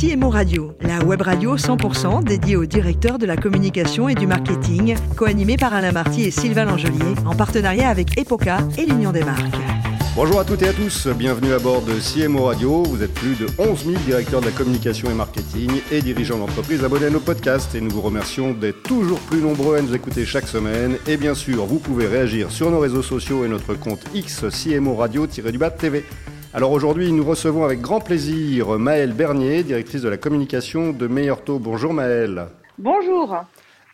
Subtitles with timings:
[0.00, 4.94] CMO Radio, la web radio 100% dédiée aux directeurs de la communication et du marketing,
[5.16, 9.56] co-animée par Alain Marty et Sylvain Langelier, en partenariat avec Epoca et l'Union des marques.
[10.14, 12.84] Bonjour à toutes et à tous, bienvenue à bord de CMO Radio.
[12.84, 16.84] Vous êtes plus de 11 000 directeurs de la communication et marketing et dirigeants d'entreprise
[16.84, 20.24] abonnés à nos podcasts et nous vous remercions d'être toujours plus nombreux à nous écouter
[20.24, 20.96] chaque semaine.
[21.08, 24.94] Et bien sûr, vous pouvez réagir sur nos réseaux sociaux et notre compte X CMO
[24.94, 26.04] Radio-du-Bas TV.
[26.58, 31.44] Alors aujourd'hui, nous recevons avec grand plaisir Maëlle Bernier, directrice de la communication de Meilleur
[31.44, 31.60] Taux.
[31.60, 32.46] Bonjour Maëlle.
[32.78, 33.44] Bonjour.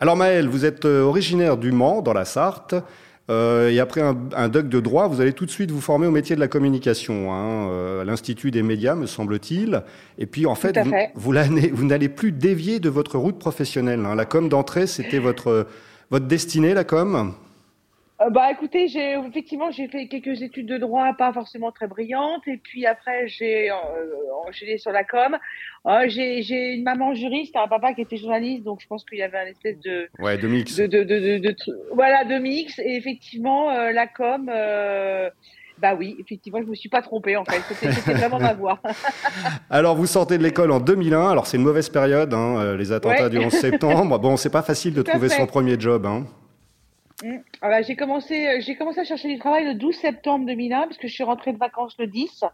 [0.01, 2.75] Alors Maëlle, vous êtes euh, originaire du Mans, dans la Sarthe.
[3.29, 6.06] Euh, et après un, un, doc de droit, vous allez tout de suite vous former
[6.06, 9.83] au métier de la communication, hein, euh, à l'Institut des médias, me semble-t-il.
[10.17, 11.11] Et puis en fait, fait.
[11.15, 11.34] vous,
[11.75, 14.06] vous n'allez plus dévier de votre route professionnelle.
[14.06, 14.15] Hein.
[14.15, 15.67] La com d'entrée, c'était votre,
[16.11, 17.34] votre destinée, la com?
[18.24, 22.47] Euh, bah écoutez, j'ai effectivement j'ai fait quelques études de droit, pas forcément très brillantes,
[22.47, 23.74] et puis après j'ai euh,
[24.47, 25.37] enchaîné sur la com.
[25.87, 29.23] Euh, j'ai une maman juriste, un papa qui était journaliste, donc je pense qu'il y
[29.23, 31.56] avait un espèce de ouais de mix, de, de, de, de
[31.92, 34.50] voilà de mix, et effectivement euh, la com.
[34.53, 35.31] Euh,
[35.81, 37.61] bah oui, effectivement, je me suis pas trompée en fait.
[37.75, 38.78] C'était vraiment ma voix.
[39.70, 41.31] alors, vous sortez de l'école en 2001.
[41.31, 43.31] Alors, c'est une mauvaise période, hein, les attentats ouais.
[43.31, 44.19] du 11 septembre.
[44.25, 46.06] Bon, c'est pas facile de Tout trouver son premier job.
[46.06, 46.27] Hein.
[47.65, 47.67] Mmh.
[47.67, 51.09] Alors, j'ai commencé, j'ai commencé à chercher du travail le 12 septembre 2001 parce que
[51.09, 52.45] je suis rentrée de vacances le 10.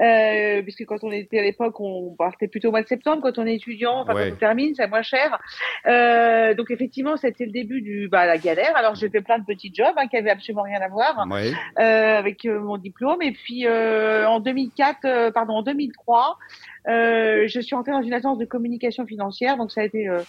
[0.00, 3.22] Euh, puisque quand on était à l'époque, on partait plutôt au mois de septembre.
[3.22, 4.28] Quand on est étudiant, enfin, ouais.
[4.28, 5.38] quand on termine, c'est moins cher.
[5.86, 8.76] Euh, donc effectivement, c'était le début du bah, la galère.
[8.76, 11.52] Alors j'ai fait plein de petits jobs hein, qui avaient absolument rien à voir ouais.
[11.78, 13.22] euh, avec mon diplôme.
[13.22, 16.36] Et puis euh, en 2004, pardon, en 2003.
[16.88, 20.20] Euh, je suis entrée dans une agence de communication financière, donc ça a été euh,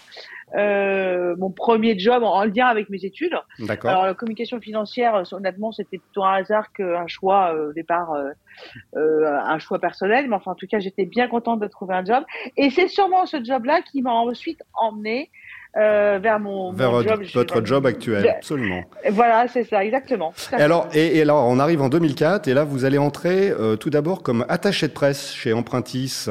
[0.56, 3.36] euh, mon premier job en, en, lien avec mes études.
[3.60, 3.92] D'accord.
[3.92, 8.14] Alors communication financière, honnêtement, c'était plutôt un hasard qu'un choix au départ,
[8.94, 10.30] un choix personnel.
[10.30, 12.24] Mais enfin, en tout cas, j'étais bien contente de trouver un job.
[12.56, 15.30] Et c'est sûrement ce job-là qui m'a ensuite emmenée
[15.78, 18.84] euh, vers mon, vers mon job, votre job actuel, absolument.
[19.10, 20.34] Voilà, c'est ça, exactement.
[20.52, 23.78] Et alors, et, et, alors, on arrive en 2004, et là, vous allez entrer euh,
[23.78, 26.28] tout d'abord comme attaché de presse chez Empruntis,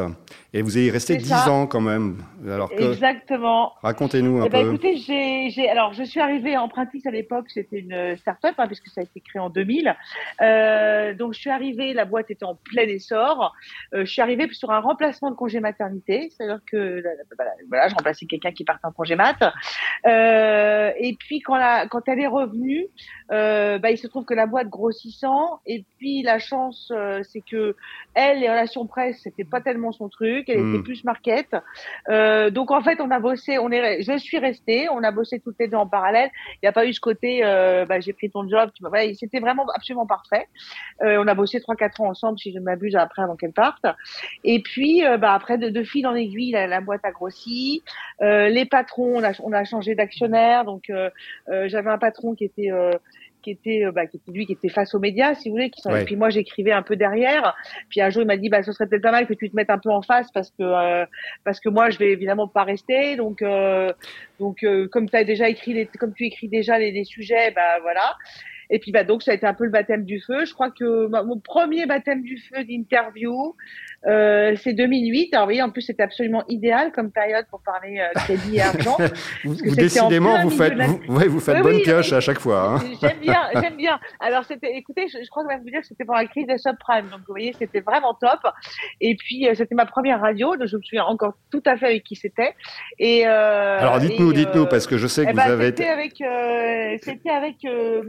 [0.53, 2.19] et vous allez y rester 10 ans quand même.
[2.47, 3.73] Alors que, exactement.
[3.83, 4.75] Racontez-nous un eh ben, peu.
[4.75, 8.89] Écoutez, j'ai, alors je suis arrivée à Empruntis à l'époque, c'était une start-up, hein, puisque
[8.89, 9.97] ça a été créé en 2000.
[10.43, 13.55] Euh, donc je suis arrivée, la boîte était en plein essor.
[13.93, 17.03] Je suis arrivée sur un remplacement de congé maternité, c'est-à-dire que
[17.69, 19.30] voilà, je remplaçais quelqu'un qui partait en congé mat.
[20.07, 22.87] Euh, et puis quand, la, quand elle est revenue,
[23.33, 27.43] euh, bah, il se trouve que la boîte grossissant, et puis la chance, euh, c'est
[27.43, 27.77] que
[28.15, 30.75] elle, les relations presse, c'était pas tellement son truc, elle Hmm.
[30.75, 31.55] était plus market.
[32.09, 35.57] Donc en fait, on a bossé, on est, je suis restée, on a bossé toutes
[35.61, 36.31] les deux en parallèle.
[36.55, 37.43] Il n'y a pas eu ce côté,
[37.89, 40.47] bah, j'ai pris ton job, tu voilà, c'était vraiment absolument parfait.
[41.03, 43.85] On a bossé trois quatre ans ensemble, si je ne m'abuse, après avant qu'elle parte.
[44.45, 47.83] Et puis, bah, après de, de fil en aiguille, la, la boîte a grossi.
[48.21, 51.11] Les patrons, on a, on a changé d'actionnaire, donc euh,
[51.67, 52.71] j'avais un patron qui était
[53.43, 55.71] qui était, bah, qui était lui qui était face aux médias, si vous voulez.
[55.71, 55.91] Qui sont...
[55.91, 56.03] Ouais.
[56.03, 57.55] Et puis moi, j'écrivais un peu derrière.
[57.89, 59.57] Puis un jour, il m'a dit, bah, ce serait peut-être pas mal que tu te
[59.57, 61.07] mettes un peu en face parce que euh,
[61.45, 63.17] parce que moi, je vais évidemment pas rester.
[63.17, 63.93] Donc euh,
[64.39, 67.51] donc euh, comme tu as déjà écrit, les, comme tu écris déjà les, les sujets,
[67.53, 68.17] bah voilà.
[68.73, 70.45] Et puis bah donc ça a été un peu le baptême du feu.
[70.45, 73.57] Je crois que mon premier baptême du feu d'interview,
[74.07, 75.35] euh, c'est 2008.
[75.35, 78.63] Alors vous voyez, en plus c'était absolument idéal comme période pour parler euh, crédit et
[78.63, 78.97] argent.
[79.45, 80.87] vous, vous décidément vous faites, la...
[80.87, 82.75] vous, ouais, vous faites oui, bonne oui, pioche à chaque fois.
[82.75, 82.79] Hein.
[83.01, 83.99] J'aime bien, j'aime bien.
[84.21, 86.27] Alors c'était, écoutez, je, je, crois que je vais vous dire que c'était pour la
[86.27, 87.09] crise des subprimes.
[87.11, 88.41] Donc vous voyez, c'était vraiment top.
[89.01, 91.87] Et puis euh, c'était ma première radio, donc je me souviens encore tout à fait
[91.87, 92.55] avec qui c'était.
[92.99, 95.87] Et euh, alors dites-nous, dites-nous, parce que je sais que eh vous ben, avez été.
[95.87, 97.57] Avec, euh, c'était avec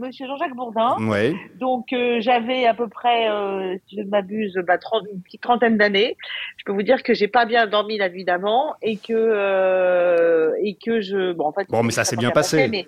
[0.00, 0.96] Monsieur Jean-Jacques Bourdin.
[1.00, 1.34] Ouais.
[1.58, 5.42] Donc euh, j'avais à peu près, euh, si je ne m'abuse, bah, 30, une petite
[5.42, 9.12] trentaine Je peux vous dire que j'ai pas bien dormi la nuit d'avant et que
[9.12, 11.68] euh, et que je bon en fait.
[11.68, 12.56] Bon mais ça s'est bien passé.
[12.56, 12.86] passé mais...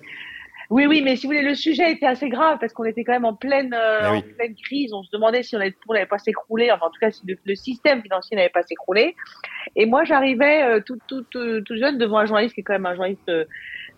[0.71, 3.13] Oui, oui, mais si vous voulez, le sujet était assez grave parce qu'on était quand
[3.13, 4.19] même en pleine, euh, oui.
[4.19, 4.93] en pleine crise.
[4.93, 7.55] On se demandait si on n'avait pas s'écrouler, enfin en tout cas si le, le
[7.55, 9.15] système financier n'avait pas s'écroulé.
[9.77, 12.75] Et moi, j'arrivais euh, tout, tout, tout, tout, jeune devant un journaliste qui est quand
[12.75, 13.45] même un journaliste euh,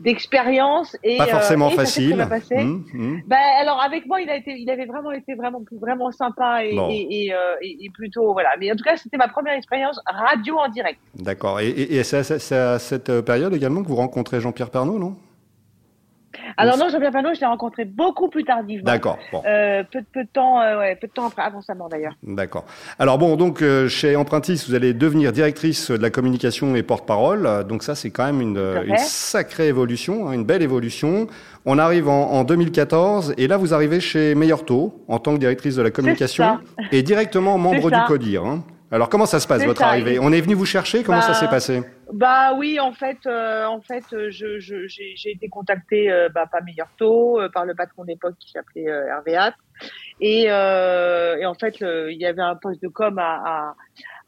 [0.00, 2.16] d'expérience et pas forcément euh, et facile.
[2.16, 2.56] Ça passé.
[2.56, 3.22] Mmh, mmh.
[3.26, 6.74] Bah, alors avec moi, il a été, il avait vraiment été vraiment, vraiment sympa et,
[6.74, 6.88] bon.
[6.90, 8.50] et, et, plutôt voilà.
[8.58, 11.00] Mais en tout cas, c'était ma première expérience radio en direct.
[11.14, 11.60] D'accord.
[11.60, 15.16] Et, et c'est à cette période également que vous rencontrez Jean-Pierre Pernaud, non?
[16.56, 18.84] Alors non, Jean-Pierre Pernaud, je l'ai rencontré beaucoup plus tardivement.
[18.84, 19.18] D'accord.
[19.30, 19.42] Bon.
[19.46, 22.14] Euh, peu, peu, de temps, euh, ouais, peu de temps après, avant sa mort d'ailleurs.
[22.22, 22.64] D'accord.
[22.98, 27.66] Alors bon, donc euh, chez Empruntis, vous allez devenir directrice de la communication et porte-parole.
[27.68, 31.26] Donc ça, c'est quand même une, une, sacrée évolution, hein, une belle évolution.
[31.66, 35.40] On arrive en, en, 2014 et là, vous arrivez chez Meilleur Taux en tant que
[35.40, 36.58] directrice de la communication
[36.92, 38.44] et directement membre du CODIR.
[38.44, 38.62] Hein.
[38.92, 41.34] Alors comment ça se passe votre arrivée On est venu vous chercher Comment ça bah,
[41.34, 46.46] s'est passé Bah oui, en fait, euh, en fait, je, j'ai, été contacté euh, bah,
[46.50, 49.38] par Meilleur Taux, euh, par le patron d'époque qui s'appelait Hervé
[50.20, 53.74] et, et, en fait, il y avait un poste de com à,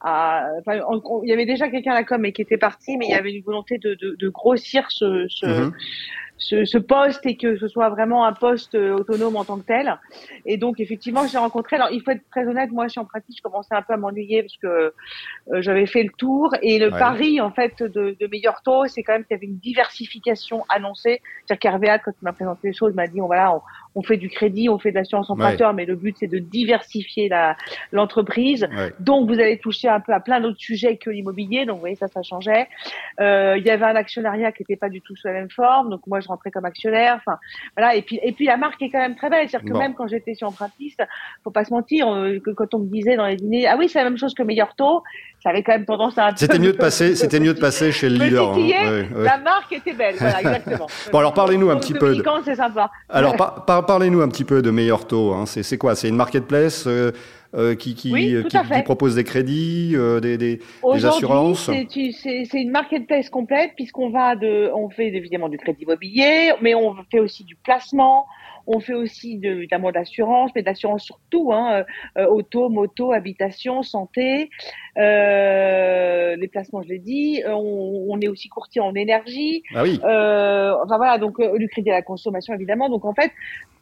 [0.01, 3.11] à, il y avait déjà quelqu'un à la com et qui était parti, mais il
[3.13, 5.73] y avait une volonté de, de, de grossir ce, ce, mhm
[6.39, 9.67] ce, ce, poste et que ce soit vraiment un poste euh, autonome en tant que
[9.67, 9.99] tel.
[10.47, 11.77] Et donc effectivement, j'ai rencontré.
[11.77, 13.95] Alors il faut être très honnête, moi je suis en pratique, je commençais un peu
[13.95, 16.55] à m'ennuyer parce que euh, j'avais fait le tour.
[16.63, 19.47] Et le pari en fait de, de Meilleur Taux, c'est quand même qu'il y avait
[19.47, 21.21] une diversification annoncée.
[21.47, 23.61] C'est-à-dire qu'Hervé quand il m'a présenté les choses, m'a dit on voilà, on,
[23.99, 27.29] on, fait du crédit, on fait de l'assurance emprunteur, mais le but c'est de diversifier
[27.29, 27.57] la
[27.93, 28.69] l'entreprise.
[29.01, 31.67] Donc vous allez toucher un peu à plein d'autres sujets que l'immobilier.
[31.67, 32.69] Donc vous voyez ça, ça changeait.
[33.21, 35.91] Euh, il y avait un actionnariat qui n'était pas du tout sous la même forme.
[35.91, 37.17] Donc moi je rentrer comme actionnaire.
[37.17, 37.39] Enfin,
[37.77, 37.95] voilà.
[37.97, 39.49] Et puis, et puis la marque est quand même très belle.
[39.49, 40.97] C'est-à-dire que même quand j'étais sur Empruntis,
[41.43, 43.89] faut pas se mentir, euh, que quand on me disait dans les dîners, ah oui,
[43.89, 45.03] c'est la même chose que Meilleur Taux,
[45.43, 46.31] ça avait quand même tendance à.
[46.37, 48.55] C'était mieux de passer, c'était mieux de passer chez le leader.
[48.55, 49.07] Hein.
[49.17, 50.17] La marque était belle.
[50.19, 50.87] Voilà, exactement.
[51.13, 52.15] bon, alors parlez-nous un petit peu.
[52.15, 52.25] De...
[52.45, 52.91] c'est sympa.
[53.09, 53.37] Alors,
[53.89, 55.33] parlez-nous un petit peu de Meilleur Taux.
[55.33, 55.47] Hein.
[55.47, 55.97] C'est quoi?
[55.97, 57.11] C'est une marketplace euh,
[57.55, 60.61] euh, qui, qui, euh, qui, propose des crédits, euh, des, des,
[60.93, 61.71] des assurances?
[61.71, 66.95] C'est une marketplace complète puisqu'on va de, on fait évidemment du crédit immobilier, mais on
[67.11, 68.27] fait aussi du placement,
[68.69, 71.85] on fait aussi de, évidemment d'assurance, mais d'assurance sur tout, hein,
[72.17, 74.51] auto, moto, habitation, santé,
[74.99, 77.43] euh, les placements, je l'ai dit.
[77.47, 79.63] On, on, est aussi courtier en énergie.
[79.75, 79.99] Ah oui.
[79.99, 82.89] enfin voilà, donc du crédit à la consommation évidemment.
[82.89, 83.33] Donc en fait,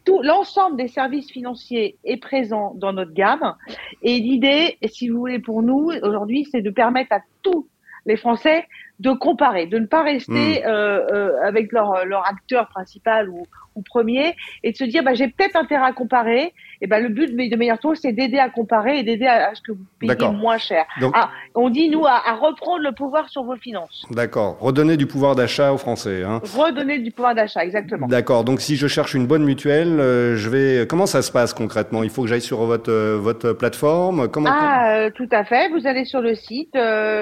[0.07, 3.55] tout l'ensemble des services financiers est présent dans notre gamme.
[4.03, 7.69] Et l'idée, si vous voulez, pour nous aujourd'hui, c'est de permettre à tous
[8.07, 8.65] les Français
[9.01, 10.67] de comparer, de ne pas rester hmm.
[10.67, 13.43] euh, euh, avec leur, leur acteur principal ou,
[13.77, 16.53] ou premier, et de se dire bah, j'ai peut-être intérêt à comparer.
[16.83, 19.63] Et ben le but de Meilleur Taux, c'est d'aider à comparer et d'aider à, ce
[19.63, 20.85] que vous payez moins cher.
[21.15, 24.05] ah, on dit nous à, reprendre le pouvoir sur vos finances.
[24.11, 24.59] D'accord.
[24.61, 26.23] Redonner du pouvoir d'achat aux Français.
[26.23, 26.41] Hein.
[26.55, 28.07] Redonner du pouvoir d'achat, exactement.
[28.07, 28.45] D'accord.
[28.45, 30.87] Donc si je cherche une bonne mutuelle, euh, je vais.
[30.87, 32.03] Comment ça se passe concrètement?
[32.03, 34.29] Il faut que j'aille sur votre euh, votre plateforme?
[34.29, 35.71] Comment Ah, euh, tout à fait.
[35.71, 36.77] Vous allez sur le site,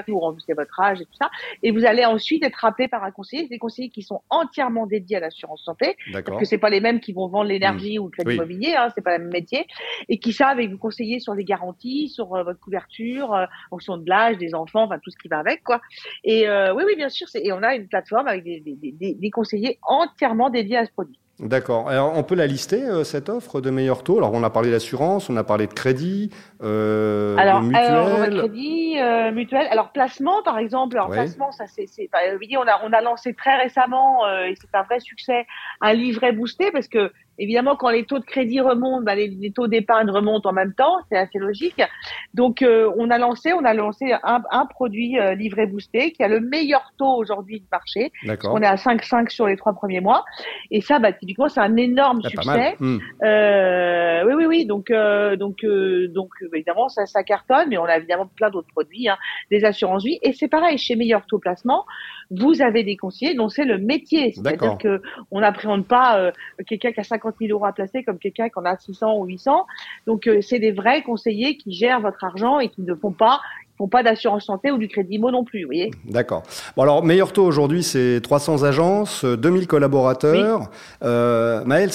[0.08, 1.30] vous remboursez votre âge et tout ça,
[1.62, 3.48] et vous allez ensuite être rappelé par un conseiller.
[3.48, 5.96] Des conseillers qui sont entièrement dédiés à l'assurance santé.
[6.12, 8.02] D'accord c'est pas les mêmes qui vont vendre l'énergie mmh.
[8.02, 9.66] ou le crédit immobilier, hein, c'est pas le même métier,
[10.08, 13.96] et qui savent vous conseiller sur les garanties, sur euh, votre couverture, euh, en fonction
[13.96, 15.80] de l'âge des enfants, enfin tout ce qui va avec, quoi.
[16.22, 19.30] Et euh, oui, oui, bien sûr, et on a une plateforme avec des, des, des
[19.30, 21.18] conseillers entièrement dédiés à ce produit.
[21.40, 21.88] D'accord.
[21.88, 24.18] Alors, on peut la lister, cette offre de meilleur taux?
[24.18, 26.30] Alors, on a parlé d'assurance, on a parlé de crédit,
[26.62, 27.84] euh, alors, de mutuelle.
[27.86, 29.66] Alors, crédit, euh, mutuelle.
[29.70, 30.96] Alors, placement, par exemple.
[30.96, 32.08] Alors, placement, ça, c'est, c'est,
[32.56, 35.46] on a, on a lancé très récemment, et c'est un vrai succès,
[35.80, 39.66] un livret boosté parce que Évidemment, quand les taux de crédit remontent, bah, les, taux
[39.66, 41.82] d'épargne remontent en même temps, c'est assez logique.
[42.32, 46.22] Donc, euh, on a lancé, on a lancé un, un produit euh, livré boosté qui
[46.22, 48.12] a le meilleur taux aujourd'hui du marché.
[48.44, 50.24] On est à 5,5 sur les trois premiers mois,
[50.70, 52.76] et ça, bah, typiquement, c'est un énorme succès.
[52.78, 52.98] Hmm.
[53.22, 54.66] Euh, oui, oui, oui.
[54.66, 59.08] Donc, euh, donc, donc, évidemment, ça, ça cartonne, mais on a évidemment plein d'autres produits,
[59.08, 59.16] hein,
[59.50, 61.84] des assurances vie, et c'est pareil chez Meilleur Taux Placement
[62.30, 64.32] vous avez des conseillers dont c'est le métier.
[64.32, 66.32] C'est-à-dire que on n'appréhende pas euh,
[66.66, 69.24] quelqu'un qui a 50 000 euros à placer comme quelqu'un qui en a 600 ou
[69.24, 69.66] 800.
[70.06, 73.40] Donc euh, c'est des vrais conseillers qui gèrent votre argent et qui ne font pas
[73.76, 75.90] font pas d'assurance santé ou du crédit immo non plus, vous voyez.
[76.04, 76.44] D'accord.
[76.76, 80.70] Bon alors, Meilleur Taux aujourd'hui, c'est 300 agences, 2000 collaborateurs.
[81.02, 81.90] Euh, Maëlle,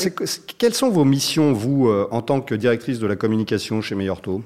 [0.58, 4.42] quelles sont vos missions, vous, en tant que directrice de la communication chez Meilleur Taux?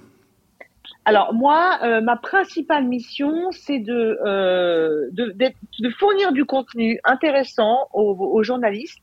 [1.05, 7.87] Alors moi, euh, ma principale mission, c'est de, euh, de, de, fournir du contenu intéressant
[7.93, 9.01] aux, aux journalistes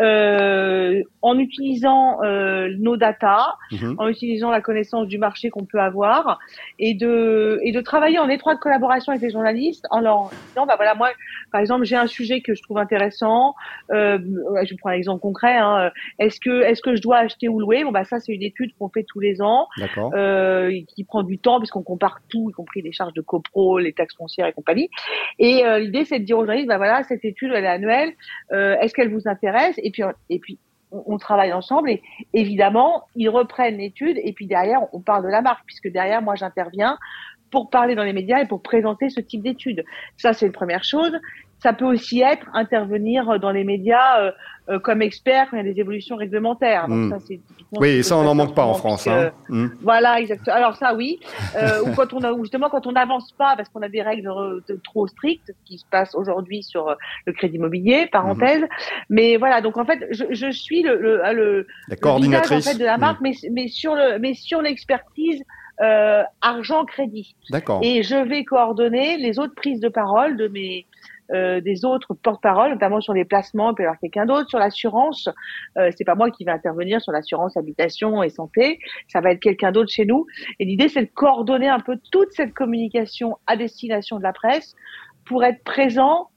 [0.00, 3.96] euh, en utilisant euh, nos data, mhm.
[3.98, 6.38] en utilisant la connaissance du marché qu'on peut avoir,
[6.78, 10.74] et de et de travailler en étroite collaboration avec les journalistes en leur disant bah
[10.76, 11.10] voilà moi
[11.52, 13.54] par exemple j'ai un sujet que je trouve intéressant,
[13.92, 14.18] euh,
[14.64, 17.84] je prends un exemple concret, hein, est-ce que est-ce que je dois acheter ou louer?
[17.84, 19.68] Bon bah ça c'est une étude qu'on fait tous les ans,
[20.14, 23.92] euh, qui prend du temps puisqu'on compare tout, y compris les charges de copro, les
[23.92, 24.88] taxes foncières et compagnie.
[25.38, 28.12] Et euh, l'idée c'est de dire aux journalistes bah voilà cette étude elle est annuelle,
[28.52, 29.78] euh, est-ce qu'elle vous intéresse?
[29.82, 29.89] Et
[30.28, 30.58] et puis
[30.92, 35.40] on, travaille ensemble et évidemment ils reprennent l'étude et puis derrière on parle de la
[35.40, 36.98] marque puisque derrière moi j'interviens
[37.50, 39.84] pour parler dans les médias et pour présenter ce type d'études.
[40.16, 41.12] Ça c'est une première chose.
[41.62, 44.32] Ça peut aussi être intervenir dans les médias euh,
[44.70, 46.86] euh, comme expert quand il y a des évolutions réglementaires.
[46.86, 47.18] Donc hmm.
[47.18, 47.34] ça,
[47.72, 49.08] oui, ça on n'en manque pas en France.
[49.08, 49.32] Hein.
[49.48, 49.68] Hmm.
[49.82, 50.54] Voilà, exactement.
[50.54, 51.18] Alors ça, oui.
[51.56, 54.30] Euh, ou quand on a, justement quand on n'avance pas parce qu'on a des règles
[54.84, 56.94] trop strictes, qui se passent aujourd'hui sur euh,
[57.26, 58.62] le crédit immobilier, parenthèse.
[58.62, 58.66] Hmm.
[59.08, 62.78] Mais voilà, donc en fait, je, je suis le, le, le, la coordinatrice en fait,
[62.78, 65.42] de la marque, mais, mais sur le, mais sur l'expertise
[66.42, 67.34] argent crédit.
[67.48, 67.80] D'accord.
[67.82, 70.84] Et je vais coordonner les autres prises de parole de mes
[71.32, 74.58] euh, des autres porte-parole, notamment sur les placements, il peut y avoir quelqu'un d'autre sur
[74.58, 75.28] l'assurance.
[75.78, 79.40] Euh, c'est pas moi qui vais intervenir sur l'assurance habitation et santé, ça va être
[79.40, 80.26] quelqu'un d'autre chez nous.
[80.58, 84.74] Et l'idée, c'est de coordonner un peu toute cette communication à destination de la presse
[85.24, 86.30] pour être présent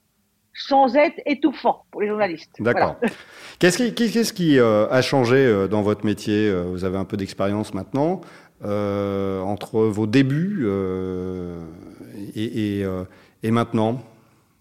[0.54, 2.52] sans être étouffant pour les journalistes.
[2.60, 2.98] D'accord.
[3.60, 7.18] Qu'est-ce qui, qu'est-ce qui euh, a changé euh, dans votre métier Vous avez un peu
[7.18, 8.22] d'expérience maintenant.
[8.62, 10.68] entre vos débuts
[12.36, 12.86] et, et,
[13.42, 14.00] et maintenant?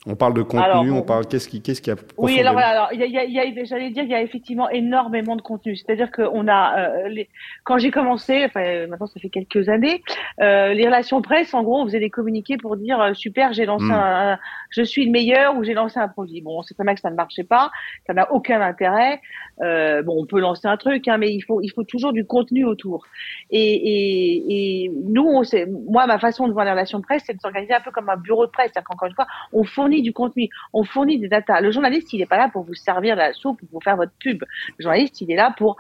[0.05, 2.99] On parle de contenu, on parle qu'est-ce qui, qu'est-ce qui a Oui, alors, alors il
[2.99, 5.77] y a, y a, j'allais dire, il y a effectivement énormément de contenu.
[5.77, 7.29] C'est-à-dire qu'on a, euh, les,
[7.63, 10.03] quand j'ai commencé, enfin maintenant ça fait quelques années,
[10.41, 13.65] euh, les relations presse, en gros, on faisait des communiqués pour dire euh, super, j'ai
[13.65, 13.93] lancé hmm.
[13.93, 14.39] un,
[14.71, 16.41] je suis le meilleur ou j'ai lancé un produit.
[16.41, 17.71] Bon, on sait très bien que ça ne marchait pas,
[18.07, 19.21] ça n'a aucun intérêt.
[19.61, 22.25] Euh, bon, on peut lancer un truc, hein, mais il faut, il faut toujours du
[22.25, 23.05] contenu autour.
[23.51, 27.35] Et, et, et nous, on sait, moi, ma façon de voir les relations presse, c'est
[27.35, 28.71] de s'organiser un peu comme un bureau de presse.
[28.73, 31.61] C'est-à-dire qu'encore une fois, on fournit du contenu, on fournit des datas.
[31.61, 34.43] Le journaliste, il n'est pas là pour vous servir la soupe, pour faire votre pub.
[34.79, 35.77] Le journaliste, il est là pour,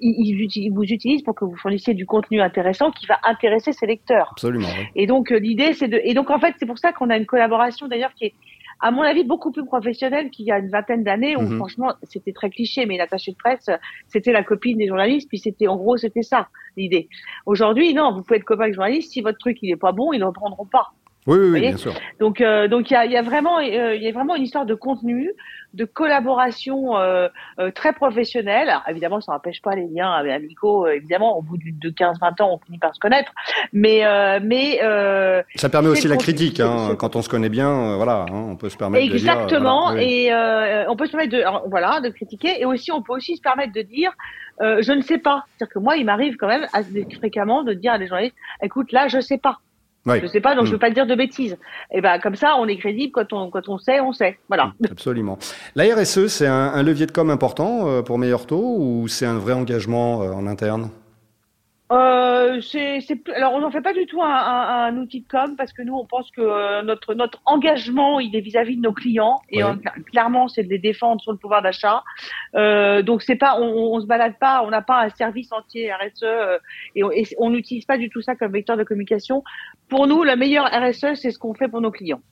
[0.00, 4.28] il, vous utilise pour que vous fournissiez du contenu intéressant qui va intéresser ses lecteurs.
[4.32, 4.68] Absolument.
[4.94, 7.16] Et donc euh, l'idée, c'est de, et donc en fait, c'est pour ça qu'on a
[7.16, 8.34] une collaboration d'ailleurs qui est
[8.82, 11.56] à mon avis, beaucoup plus professionnelle qu'il y a une vingtaine d'années où, mhm.
[11.56, 13.70] franchement, c'était très cliché, mais l'attaché de presse,
[14.08, 17.08] c'était la copine des journalistes, puis c'était, en gros, c'était ça, l'idée.
[17.46, 20.12] Aujourd'hui, non, vous pouvez être copain avec journaliste, si votre truc, il est pas bon,
[20.12, 20.90] ils ne le reprendront pas.
[21.26, 21.94] Oui, oui, bien sûr.
[22.18, 24.42] Donc, euh, donc il y a, y a, vraiment, euh, il y a vraiment une
[24.42, 25.30] histoire de contenu,
[25.72, 27.28] de collaboration euh,
[27.60, 28.68] euh très professionnelle.
[28.68, 30.88] Alors, évidemment, ça n'empêche pas les liens avec amicaux.
[30.88, 33.32] évidemment, au bout de 15-20 ans, on finit par se connaître.
[33.72, 34.02] Mais,
[34.40, 34.78] mais
[35.54, 36.58] ça permet aussi la critique.
[36.58, 39.92] Hein, quand on se connaît bien, voilà, hein, on peut se permettre exactement.
[39.92, 42.60] De dire, et on peut se permettre de, voilà, de critiquer.
[42.60, 44.10] Et aussi, on peut aussi se permettre de dire,
[44.60, 45.44] je ne sais pas.
[45.56, 48.90] C'est-à-dire que moi, il m'arrive quand même assez fréquemment de dire à des journalistes, écoute,
[48.90, 49.58] là, je sais pas.
[50.06, 50.20] Oui.
[50.20, 50.72] Je sais pas, donc je hmm.
[50.72, 51.56] veux pas dire de bêtises.
[51.92, 54.38] Et ben comme ça, on est crédible quand on quand on sait, on sait.
[54.48, 54.72] Voilà.
[54.80, 55.38] Hmm, absolument.
[55.76, 59.26] La RSE, c'est un, un, levier de com important euh, pour Meilleur Taux ou c'est
[59.26, 60.90] un vrai engagement euh, en interne?
[61.92, 63.00] Euh, c'est,
[63.34, 65.82] alors on n'en fait pas du tout un, un, un, outil de com parce que
[65.82, 69.60] nous on pense que euh, notre notre engagement il est vis-à-vis de nos clients et
[70.10, 72.02] clairement c'est de les défendre sur le pouvoir d'achat.
[72.54, 75.92] Euh, donc c'est pas on, on se balade pas, on n'a pas un service entier
[75.92, 76.58] RSE euh,
[76.94, 77.02] et
[77.38, 79.44] on n'utilise pas du tout ça comme vecteur de communication.
[79.90, 82.22] Pour nous, la meilleure RSE c'est ce qu'on fait pour nos clients.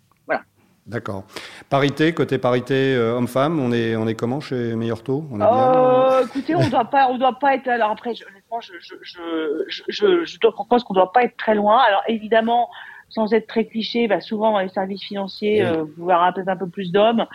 [0.86, 1.24] D'accord.
[1.68, 5.44] Parité, côté parité euh, homme-femme, on est, on est comment chez Meilleur Taux on est
[5.44, 7.68] euh, Écoutez, on doit pas, on doit pas être.
[7.68, 11.80] Alors après, honnêtement, je, je, je, je, je pense qu'on doit pas être très loin.
[11.86, 12.70] Alors évidemment,
[13.10, 16.56] sans être très cliché, bah souvent dans les services financiers, euh, vous verrez peut-être un
[16.56, 17.26] peu plus d'hommes.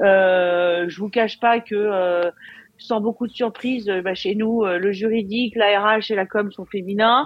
[0.00, 2.30] Euh, je vous cache pas que euh,
[2.78, 6.66] sans beaucoup de surprises, bah, chez nous, le juridique, la RH et la com sont
[6.66, 7.24] féminins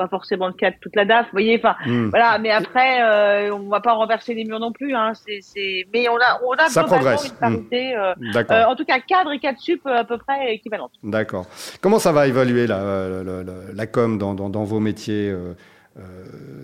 [0.00, 1.60] pas forcément le cas de toute la DAF, vous voyez.
[1.62, 2.08] Enfin, hmm.
[2.08, 2.38] voilà.
[2.38, 4.94] Mais après, euh, on va pas renverser les murs non plus.
[4.94, 5.12] Hein.
[5.14, 5.86] C'est, c'est...
[5.92, 7.28] Mais on a, on a Ça progresse.
[7.28, 7.94] une parité.
[7.94, 10.92] Euh, euh, en tout cas, cadre et cadre sup à peu près équivalentes.
[11.02, 11.44] D'accord.
[11.82, 12.78] Comment ça va évaluer la,
[13.22, 13.42] la,
[13.74, 15.34] la, com dans, dans, dans, vos métiers,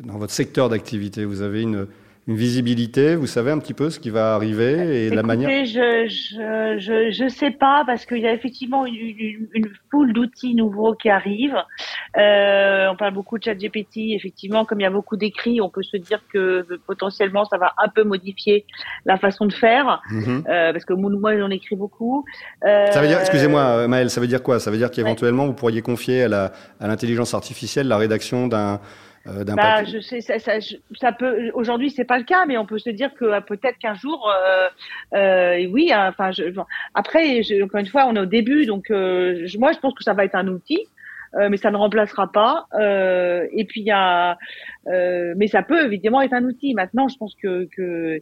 [0.05, 1.27] dans votre secteur d'activité?
[1.27, 1.87] Vous avez une
[2.27, 6.07] une visibilité Vous savez un petit peu ce qui va arriver et la manière Je
[6.09, 10.95] je, je je sais pas parce qu'il y a effectivement une, une, foule d'outils nouveaux
[10.95, 11.63] qui arrivent.
[12.17, 14.15] Euh, on parle beaucoup de ChatGPT.
[14.15, 17.73] Effectivement, comme il y a beaucoup d'écrits, on peut se dire que potentiellement ça va
[17.79, 18.67] un peu modifier
[19.05, 20.45] la façon de faire mhm.
[20.49, 22.25] euh, parce que moi j'en écris beaucoup.
[22.65, 24.59] Euh, ça veut dire, excusez-moi Maël, ça veut dire quoi?
[24.59, 28.81] Ça veut dire qu'éventuellement vous pourriez confier à la à l'intelligence artificielle la rédaction d'un
[29.29, 30.55] euh, bah, je sais, ça, ça,
[31.01, 31.51] ça peut.
[31.55, 34.31] Aujourd'hui, c'est pas le cas, mais on peut se dire que euh, peut-être qu'un jour,
[34.31, 34.69] euh,
[35.15, 35.91] euh oui.
[35.93, 36.45] Hein, enfin, je,
[36.95, 40.15] après, je, encore une fois, on est au début, donc moi, je pense que ça
[40.15, 40.81] va être un outil.
[41.51, 42.67] mais ça ne remplacera pas.
[43.53, 44.39] et puis il y a,
[44.87, 46.75] mais ça peut évidemment être un outil.
[46.75, 48.21] Maintenant, je pense que, que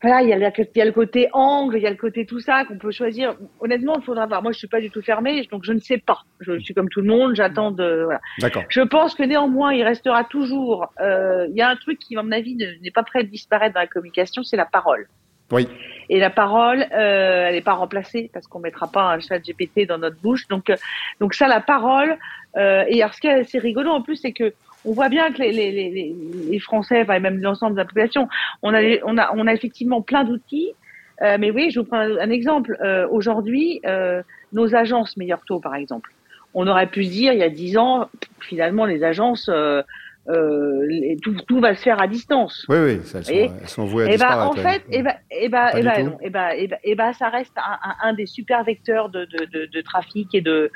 [0.00, 2.24] voilà, il y, a, il y a le côté angle, il y a le côté
[2.24, 3.34] tout ça qu'on peut choisir.
[3.58, 4.42] Honnêtement, il faudra voir.
[4.42, 6.20] Moi, je suis pas du tout fermée, donc je ne sais pas.
[6.38, 8.02] Je suis comme tout le monde, j'attends de.
[8.04, 8.20] Voilà.
[8.38, 8.62] D'accord.
[8.68, 10.92] Je pense que néanmoins, il restera toujours.
[11.00, 13.74] Euh, il y a un truc qui, à mon avis, n'est pas prêt de disparaître
[13.74, 15.08] dans la communication, c'est la parole.
[15.50, 15.66] Oui.
[16.10, 19.86] Et la parole, euh, elle n'est pas remplacée parce qu'on mettra pas un chat GPT
[19.86, 20.46] dans notre bouche.
[20.48, 20.76] Donc, euh,
[21.20, 22.16] donc ça, la parole.
[22.56, 24.54] Euh, et alors, ce qui est assez rigolo en plus, c'est que
[24.88, 28.28] on voit bien que les, Français, enfin, même l'ensemble de la population,
[28.62, 30.72] on a, effectivement plein d'outils.
[31.20, 32.76] Euh, mais oui, je vous prends un, exemple.
[32.80, 36.12] Euh, Aujourd'hui, euh, nos agences Meilleur Taux, par exemple,
[36.54, 38.08] on aurait pu dire il y a dix ans,
[38.40, 39.50] finalement, les agences,
[40.28, 42.66] euh, euh, tout, tout, va se faire à distance.
[42.68, 45.14] Oui, oui, elles sont, elles sont vouées à et eh ben, En fait, et ben,
[45.30, 49.24] et ben, et et et et ben, ça reste un, un, des super vecteurs de,
[49.24, 50.70] de, de, de, trafic et de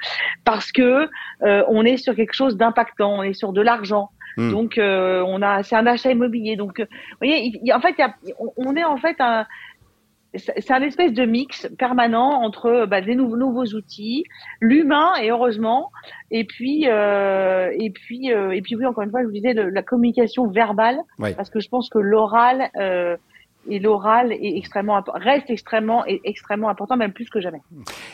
[0.44, 1.09] parce que
[1.42, 4.11] euh, on est sur quelque chose d'impactant, on est sur de l'argent.
[4.38, 4.50] Hmm.
[4.50, 6.56] Donc, euh, on a, c'est un achat immobilier.
[6.56, 6.87] Donc, vous
[7.21, 8.14] voyez, en fait, y a,
[8.56, 9.47] on est en fait un,
[10.34, 14.24] c'est un espèce de mix permanent entre bah, des nouveaux, nouveaux outils,
[14.60, 15.90] l'humain et heureusement,
[16.30, 19.52] et puis euh, et puis euh, et puis oui encore une fois je vous disais
[19.52, 20.98] la communication verbale
[21.36, 23.16] parce que je pense que l'oral euh,
[23.69, 27.61] et l'oral est extrêmement reste extrêmement extrêmement important même plus que jamais.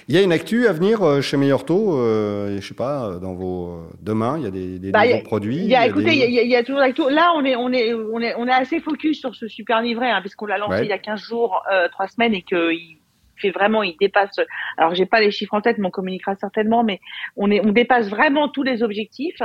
[0.09, 3.35] Il y a une actu à venir euh, chez Meilleurto, euh, je sais pas dans
[3.35, 5.57] vos euh, demain, il y a des, des bah, nouveaux produits.
[5.57, 7.03] Il y a, écoutez, il, y a, y a toujours l'actu.
[7.11, 10.11] Là, on est on est on est on est assez focus sur ce super livret
[10.11, 12.98] hein, puisqu'on l'a lancé il y a 15 jours, euh, 3 semaines et qu'il
[13.39, 14.39] fait vraiment, il dépasse.
[14.77, 17.01] Alors j'ai pas les chiffres en tête, mais on communiquera certainement, mais
[17.37, 19.41] on est, on dépasse vraiment tous les objectifs.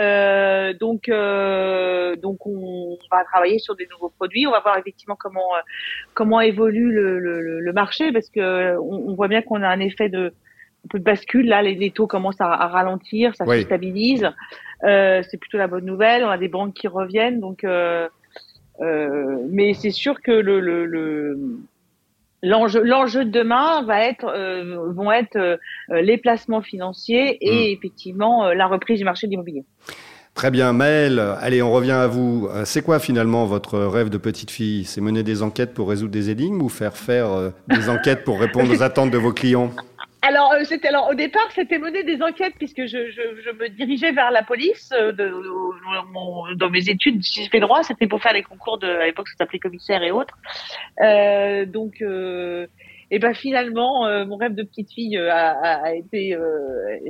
[0.00, 4.46] Euh, donc, euh, donc on va travailler sur des nouveaux produits.
[4.46, 5.50] On va voir effectivement comment
[6.14, 9.80] comment évolue le, le, le marché, parce que on, on voit bien qu'on a un
[9.80, 10.32] effet de
[10.84, 11.48] un peu de bascule.
[11.48, 14.28] Là, les, taux commencent à, à ralentir, ça se stabilise.
[14.84, 16.24] Euh, c'est plutôt la bonne nouvelle.
[16.24, 17.64] On a des banques qui reviennent, donc.
[17.64, 18.08] Euh,
[18.80, 21.38] euh, mais c'est sûr que le, le, le
[22.42, 25.56] L'enjeu, l'enjeu de demain va être, euh, vont être euh,
[25.90, 27.76] les placements financiers et hmm.
[27.76, 29.64] effectivement euh, la reprise du marché de l'immobilier.
[30.34, 31.18] Très bien, Maëlle.
[31.40, 32.46] Allez, on revient à vous.
[32.66, 34.84] C'est quoi finalement votre rêve de petite fille?
[34.84, 38.70] C'est mener des enquêtes pour résoudre des énigmes ou faire faire des enquêtes pour répondre
[38.70, 39.72] aux attentes de vos clients?
[40.26, 43.68] Alors, euh, c'était alors au départ, c'était mener des enquêtes puisque je, je, je me
[43.68, 44.90] dirigeais vers la police.
[44.92, 45.32] Euh, de,
[46.56, 49.28] dans mes études, si je fais droit, c'était pour faire les concours de, à l'époque,
[49.28, 50.36] ça s'appelait commissaire et autres.
[51.02, 52.66] Euh, donc, euh,
[53.10, 56.36] et ben finalement, euh, mon rêve de petite fille a, a, été,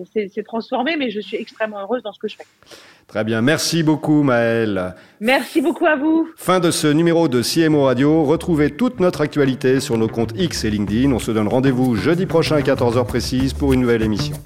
[0.05, 2.45] s'est transformé, mais je suis extrêmement heureuse dans ce que je fais.
[3.07, 4.95] Très bien, merci beaucoup Maëlle.
[5.21, 6.29] Merci beaucoup à vous.
[6.37, 8.25] Fin de ce numéro de CMO Radio.
[8.25, 11.12] Retrouvez toute notre actualité sur nos comptes X et LinkedIn.
[11.12, 14.37] On se donne rendez-vous jeudi prochain à 14h précise pour une nouvelle émission.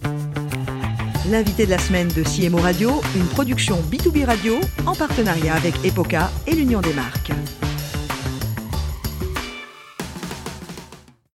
[1.30, 4.54] L'invité de la semaine de CMO Radio, une production B2B Radio
[4.86, 7.30] en partenariat avec Epoca et l'Union des marques.